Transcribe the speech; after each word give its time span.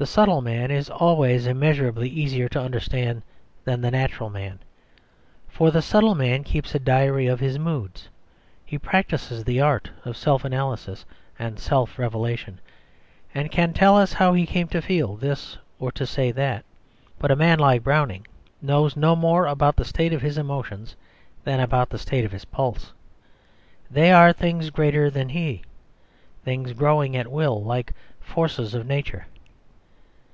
The 0.00 0.06
subtle 0.06 0.40
man 0.40 0.70
is 0.70 0.88
always 0.88 1.46
immeasurably 1.46 2.08
easier 2.08 2.48
to 2.48 2.58
understand 2.58 3.20
than 3.66 3.82
the 3.82 3.90
natural 3.90 4.30
man; 4.30 4.60
for 5.46 5.70
the 5.70 5.82
subtle 5.82 6.14
man 6.14 6.42
keeps 6.42 6.74
a 6.74 6.78
diary 6.78 7.26
of 7.26 7.38
his 7.40 7.58
moods, 7.58 8.08
he 8.64 8.78
practises 8.78 9.44
the 9.44 9.60
art 9.60 9.90
of 10.06 10.16
self 10.16 10.42
analysis 10.42 11.04
and 11.38 11.58
self 11.58 11.98
revelation, 11.98 12.60
and 13.34 13.50
can 13.50 13.74
tell 13.74 13.94
us 13.94 14.14
how 14.14 14.32
he 14.32 14.46
came 14.46 14.68
to 14.68 14.80
feel 14.80 15.16
this 15.16 15.58
or 15.78 15.92
to 15.92 16.06
say 16.06 16.32
that. 16.32 16.64
But 17.18 17.30
a 17.30 17.36
man 17.36 17.58
like 17.58 17.82
Browning 17.84 18.26
knows 18.62 18.96
no 18.96 19.14
more 19.14 19.44
about 19.46 19.76
the 19.76 19.84
state 19.84 20.14
of 20.14 20.22
his 20.22 20.38
emotions 20.38 20.96
than 21.44 21.60
about 21.60 21.90
the 21.90 21.98
state 21.98 22.24
of 22.24 22.32
his 22.32 22.46
pulse; 22.46 22.94
they 23.90 24.10
are 24.12 24.32
things 24.32 24.70
greater 24.70 25.10
than 25.10 25.28
he, 25.28 25.60
things 26.42 26.72
growing 26.72 27.14
at 27.18 27.30
will, 27.30 27.62
like 27.62 27.92
forces 28.18 28.72
of 28.72 28.86
Nature. 28.86 29.26